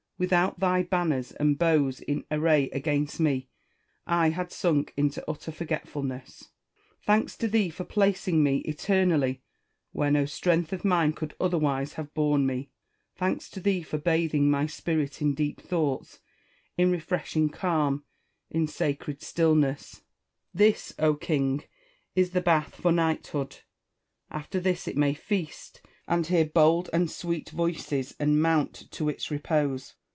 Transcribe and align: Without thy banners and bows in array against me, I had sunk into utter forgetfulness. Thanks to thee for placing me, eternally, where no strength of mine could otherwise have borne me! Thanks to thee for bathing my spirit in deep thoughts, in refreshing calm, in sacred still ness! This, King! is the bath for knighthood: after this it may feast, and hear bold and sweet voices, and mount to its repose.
Without 0.21 0.59
thy 0.59 0.83
banners 0.83 1.31
and 1.31 1.57
bows 1.57 1.99
in 1.99 2.25
array 2.29 2.69
against 2.73 3.19
me, 3.19 3.47
I 4.05 4.29
had 4.29 4.51
sunk 4.51 4.93
into 4.95 5.25
utter 5.27 5.51
forgetfulness. 5.51 6.49
Thanks 7.03 7.35
to 7.37 7.47
thee 7.47 7.71
for 7.71 7.85
placing 7.85 8.43
me, 8.43 8.57
eternally, 8.57 9.41
where 9.93 10.11
no 10.11 10.25
strength 10.25 10.73
of 10.73 10.85
mine 10.85 11.13
could 11.13 11.33
otherwise 11.39 11.93
have 11.93 12.13
borne 12.13 12.45
me! 12.45 12.69
Thanks 13.15 13.49
to 13.49 13.59
thee 13.59 13.81
for 13.81 13.97
bathing 13.97 14.47
my 14.47 14.67
spirit 14.67 15.23
in 15.23 15.33
deep 15.33 15.59
thoughts, 15.59 16.19
in 16.77 16.91
refreshing 16.91 17.49
calm, 17.49 18.03
in 18.51 18.67
sacred 18.67 19.23
still 19.23 19.55
ness! 19.55 20.03
This, 20.53 20.93
King! 21.19 21.63
is 22.15 22.29
the 22.29 22.41
bath 22.41 22.75
for 22.75 22.91
knighthood: 22.91 23.61
after 24.29 24.59
this 24.59 24.87
it 24.87 24.97
may 24.97 25.15
feast, 25.15 25.81
and 26.07 26.27
hear 26.27 26.45
bold 26.45 26.91
and 26.93 27.09
sweet 27.09 27.49
voices, 27.49 28.13
and 28.19 28.39
mount 28.39 28.87
to 28.91 29.09
its 29.09 29.31
repose. 29.31 29.95